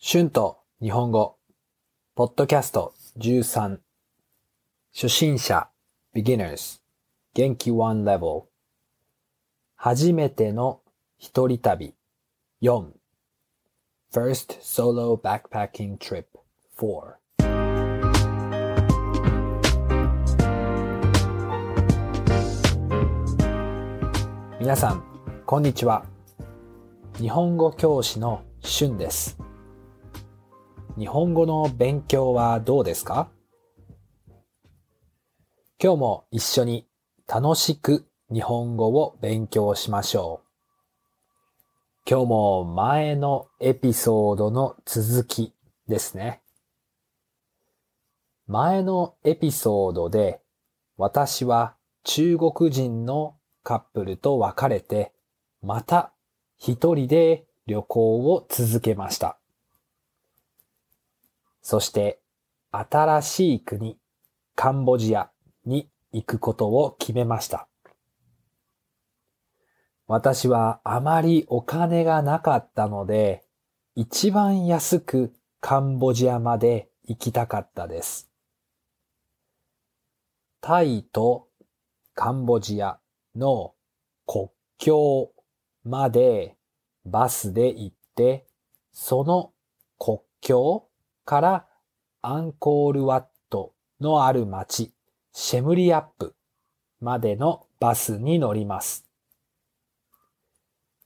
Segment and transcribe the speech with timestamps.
[0.00, 1.38] 春と日本語、
[2.14, 3.80] ポッドキャスト13、
[4.94, 5.70] 初心者、
[6.14, 6.80] beginners、
[7.34, 7.72] 元気。
[7.72, 8.44] one level、
[9.74, 10.82] 初めての
[11.16, 11.96] 一人旅。
[12.62, 12.92] 4、
[14.12, 16.26] first solo backpacking trip
[16.78, 17.16] 4
[24.60, 25.02] 皆さん、
[25.44, 26.04] こんにちは。
[27.16, 29.47] 日本語教師の春です。
[30.98, 33.30] 日本語の勉強はどうですか？
[35.80, 36.88] 今日も一緒に
[37.28, 42.10] 楽しく日本語を勉強しましょう。
[42.10, 45.54] 今日も前のエピソードの続き
[45.86, 46.42] ですね。
[48.48, 50.40] 前のエピソードで
[50.96, 55.12] 私は中国人のカップルと別れて
[55.62, 56.12] また
[56.58, 59.38] 一人で旅行を続けました。
[61.70, 62.18] そして
[62.70, 63.98] 新しい国、
[64.54, 65.30] カンボジア
[65.66, 67.68] に行くことを決めました。
[70.06, 73.44] 私はあまりお金がなかったので、
[73.94, 78.30] 一番安くカンボジアまで行きたかったです。
[80.62, 81.48] タイと
[82.14, 82.98] カンボジア
[83.36, 83.74] の
[84.26, 85.32] 国境
[85.84, 86.56] まで
[87.04, 88.46] バスで行って、
[88.90, 89.52] その
[89.98, 90.87] 国境
[91.28, 91.66] から
[92.22, 94.94] アンコールワットのある町、
[95.34, 96.34] シェムリアップ
[97.00, 99.04] までのバスに乗ります。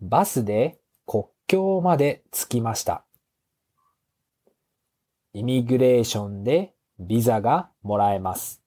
[0.01, 3.05] バスで国境まで着きました。
[5.33, 8.63] イミグレーションでビザがもらえます。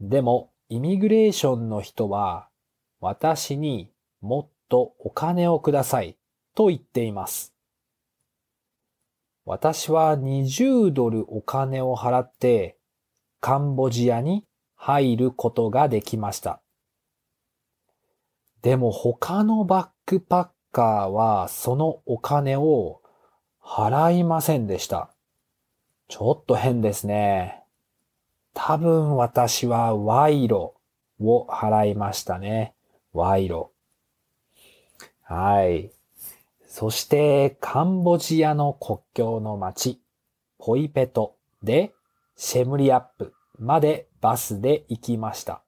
[0.00, 2.48] でも、イミグレーションの人は
[3.00, 3.92] 私に
[4.22, 6.16] もっとお金をください
[6.54, 7.57] と言っています。
[9.50, 12.76] 私は20ドルお金を払って
[13.40, 14.44] カンボジアに
[14.76, 16.60] 入ることができました。
[18.60, 23.00] でも他のバックパッカーはそのお金を
[23.64, 25.14] 払いませんでした。
[26.08, 27.62] ちょっと変ですね。
[28.52, 30.74] 多分私は賄賂
[31.20, 32.74] を払いましたね。
[33.14, 33.70] 賄賂。
[35.22, 35.97] はい。
[36.68, 40.02] そして、カンボジアの国境の町、
[40.58, 41.94] ポイペトで、
[42.36, 45.62] シェムリアップまでバスで行きました。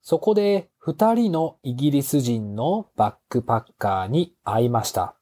[0.00, 5.14] そこで、二人のイギリス人のバックパッカーに会いました。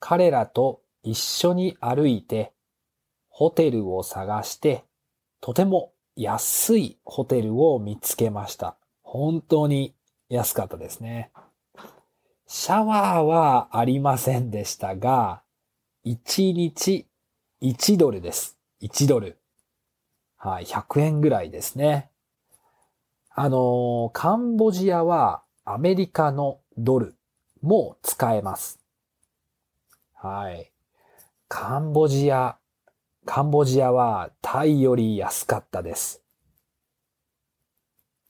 [0.00, 2.54] 彼らと一緒に歩いて、
[3.28, 4.84] ホテルを探して、
[5.42, 8.76] とても安いホテルを見つけました。
[9.02, 9.94] 本当に
[10.32, 11.30] 安かったですね。
[12.46, 15.42] シャワーはありませんでしたが、
[16.06, 17.06] 1日
[17.60, 18.56] 1ドルです。
[18.80, 19.36] 1ドル。
[20.38, 22.08] はい、100円ぐらいですね。
[23.28, 27.14] あの、カンボジアはアメリカのドル
[27.60, 28.80] も使えます。
[30.14, 30.72] はい。
[31.46, 32.56] カンボジア、
[33.26, 36.22] カンボジアはタイより安かったです。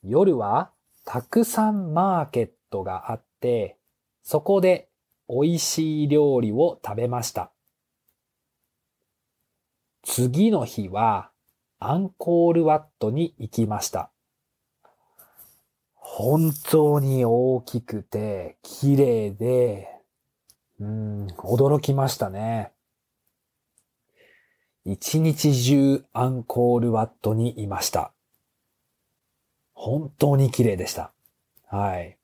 [0.02, 0.72] 夜は
[1.04, 3.76] たくさんマーケットがあって、
[4.22, 4.88] そこで
[5.28, 7.50] 美味しい料理を食べました。
[10.02, 11.30] 次の日は
[11.78, 14.10] アンコールワットに行きました。
[15.94, 19.88] 本当に大きくて綺麗で、
[20.78, 22.72] うん、驚きましたね。
[24.84, 28.11] 一日中アンコールワットにいました。
[29.82, 31.10] 本当に綺麗でした。
[31.66, 32.16] はい。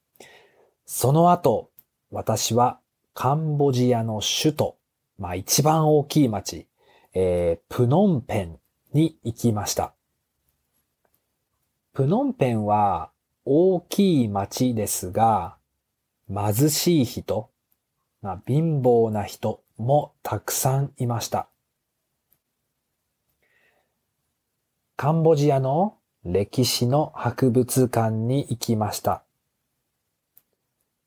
[0.86, 1.72] その後、
[2.12, 2.78] 私は
[3.14, 4.78] カンボジアの首都、
[5.18, 6.68] まあ一番大きい町、
[7.14, 8.60] えー、プノンペン
[8.92, 9.92] に行きました。
[11.94, 13.10] プノンペンは
[13.44, 15.56] 大きい町ですが、
[16.32, 17.50] 貧しい人、
[18.22, 21.48] まあ、貧乏な人もたくさんいました。
[24.94, 25.97] カンボジアの
[26.30, 29.22] 歴史の博物館に行きました。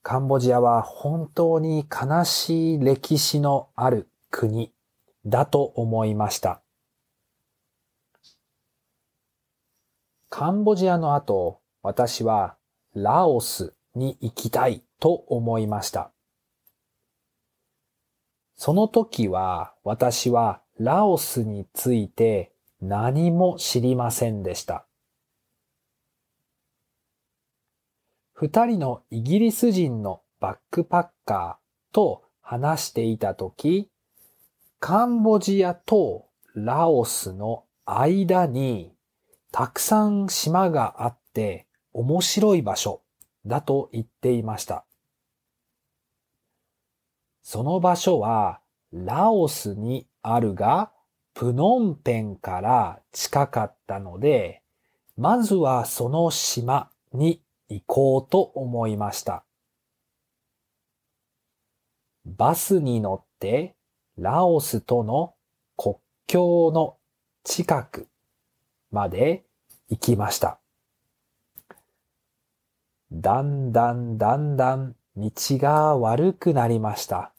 [0.02, 4.74] カンボジアは本当に悲しい歴史のある国
[5.24, 6.64] だと思いました。
[10.30, 12.56] カンボジアの後、私は
[12.96, 16.10] ラオスに行きたいと思いました。
[18.56, 22.52] その時は私はラオスについて
[22.82, 24.88] 何も知りませんでした。
[28.42, 33.92] 二人のイギリス人のバックパッカーと話していたとき、
[34.80, 38.96] カンボジアとラオスの間に
[39.52, 43.04] たくさん島があって面白い場所
[43.46, 44.86] だと言っていました。
[47.44, 48.60] その場所は
[48.92, 50.92] ラオスにあるが、
[51.36, 54.64] プノンペンから近かったので、
[55.16, 57.40] まずはその島に
[57.72, 59.46] 行こうと思いました。
[62.26, 63.76] バスに乗って
[64.18, 65.34] ラオスとの
[65.78, 65.96] 国
[66.28, 66.98] 境の
[67.44, 68.08] 近く
[68.92, 69.44] まで
[69.90, 70.60] 行きました。
[73.12, 77.32] だんだんだんだん道が悪くなりました。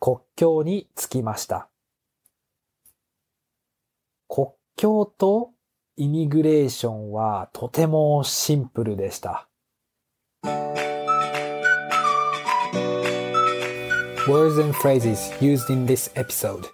[0.00, 1.68] 国境に着きました。
[4.28, 5.52] 国境と
[5.94, 9.46] イミグレーションはとてもシンプルでした。
[14.26, 16.64] Words and phrases used in this episode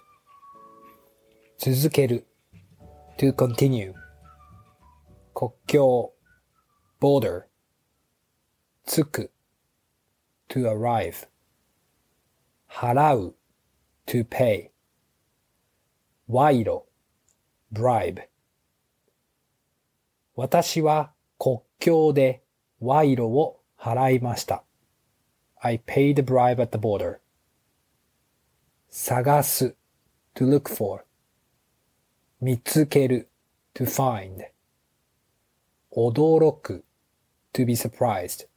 [1.57, 2.27] 続ける
[3.17, 3.93] to continue
[5.33, 6.13] 国境
[7.01, 7.43] border
[8.85, 9.31] 着く
[10.47, 11.27] to arrive
[12.69, 13.35] 払う
[14.05, 14.69] to pay
[16.29, 16.85] 賄賂
[17.73, 18.28] bribe
[20.41, 22.41] 私は国境で
[22.79, 24.63] 賄賂を払いました。
[25.59, 27.19] I paid the bribe at the border.
[28.89, 29.75] 探す
[30.35, 31.03] to look for
[32.39, 33.27] 見つける
[33.73, 34.45] to find
[35.91, 36.85] 驚く
[37.51, 38.47] to be surprised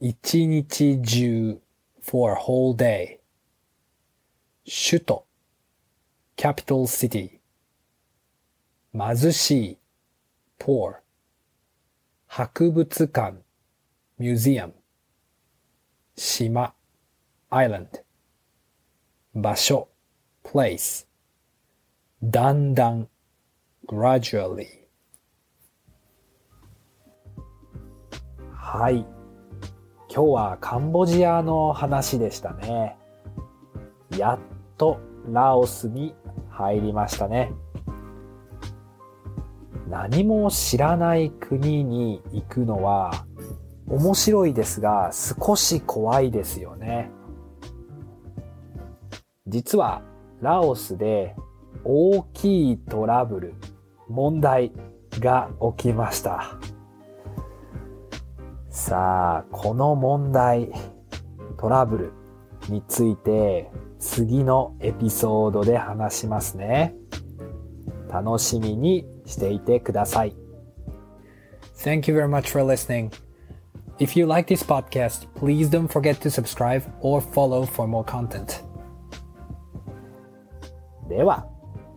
[0.00, 1.60] 一日中
[2.02, 3.20] for a whole day
[4.64, 5.24] 首都
[6.36, 7.38] capital city
[8.92, 9.79] 貧しい
[10.60, 11.00] poor.
[12.26, 13.38] 博物館。
[14.20, 14.72] museum.
[16.16, 16.74] 島。
[17.50, 18.04] island.
[19.34, 19.88] 場所。
[20.44, 21.06] place.
[22.22, 23.08] だんだん
[23.88, 24.66] gradually.
[28.52, 29.06] はい。
[30.12, 32.96] 今日はカンボジアの話でしたね。
[34.16, 34.38] やっ
[34.76, 36.14] とラオスに
[36.50, 37.50] 入りましたね。
[39.90, 43.26] 何も知らない国に行くのは
[43.88, 47.10] 面白いですが少し怖いですよね。
[49.48, 50.02] 実は
[50.40, 51.34] ラオスで
[51.82, 53.54] 大きいトラブル、
[54.08, 54.72] 問題
[55.18, 56.56] が起きました。
[58.68, 60.70] さあ、この問題、
[61.58, 62.12] トラブル
[62.68, 66.94] について次のエピソードで話しますね。
[68.08, 70.34] 楽しみにしていてください。
[71.76, 73.10] Thank you very much for listening.
[73.98, 78.62] If you like this podcast, please don't forget to subscribe or follow for more content.
[81.08, 81.46] では、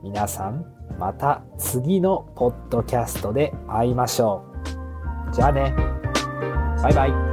[0.02, 0.66] 皆さん、
[0.98, 4.44] また次のポッドキャストで会いましょ
[5.30, 5.34] う。
[5.34, 5.74] じゃあね。
[6.82, 7.33] バイバイ。